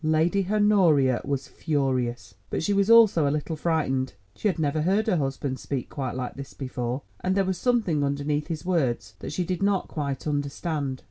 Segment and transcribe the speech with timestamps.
[0.03, 4.15] Lady Honoria was furious, but she was also a little frightened.
[4.33, 8.03] She had never heard her husband speak quite like this before, and there was something
[8.03, 10.99] underneath his words that she did not quite understand.